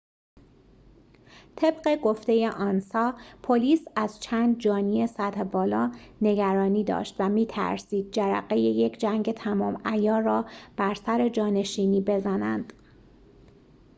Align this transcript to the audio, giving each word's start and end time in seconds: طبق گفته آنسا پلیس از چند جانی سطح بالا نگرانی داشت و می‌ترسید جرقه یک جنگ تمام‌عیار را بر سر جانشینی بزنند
طبق 1.55 1.95
گفته 2.01 2.49
آنسا 2.49 3.13
پلیس 3.43 3.85
از 3.95 4.19
چند 4.19 4.59
جانی 4.59 5.07
سطح 5.07 5.43
بالا 5.43 5.91
نگرانی 6.21 6.83
داشت 6.83 7.15
و 7.19 7.29
می‌ترسید 7.29 8.11
جرقه 8.11 8.57
یک 8.57 8.97
جنگ 8.99 9.31
تمام‌عیار 9.31 10.21
را 10.21 10.45
بر 10.77 10.93
سر 10.93 11.29
جانشینی 11.29 12.01
بزنند 12.01 12.73